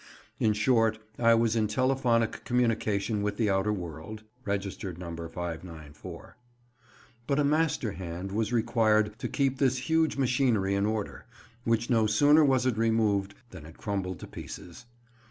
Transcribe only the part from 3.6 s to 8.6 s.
world (registered number 594). But a master hand was